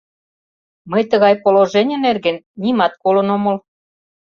Мый 0.91 1.03
тыгай 1.11 1.33
положене 1.43 1.95
нерген 2.05 2.37
нимат 2.61 2.93
колын 3.03 3.27
омыл... 3.35 3.57